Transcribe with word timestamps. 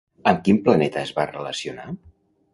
Amb 0.29 0.39
quin 0.47 0.59
planeta 0.69 1.03
es 1.03 1.13
va 1.19 1.27
relacionar? 1.33 1.89